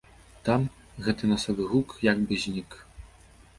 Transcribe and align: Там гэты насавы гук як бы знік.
Там 0.47 0.63
гэты 1.09 1.29
насавы 1.33 1.63
гук 1.75 1.89
як 2.11 2.27
бы 2.31 2.43
знік. 2.47 2.69